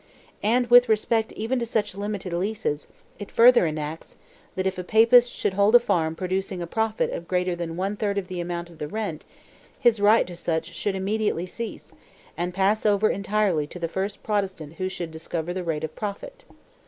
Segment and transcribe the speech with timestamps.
[0.41, 2.87] And with respect even to such limited leases,
[3.19, 4.17] it further enacts,
[4.55, 8.17] that if a Papist should hold a farm producing a profit greater than one third
[8.17, 9.25] of the amount of the rent,
[9.79, 11.93] his right to such should immediately cease,
[12.35, 16.45] and pass over entirely to the first Protestant who should discover the rate of profit.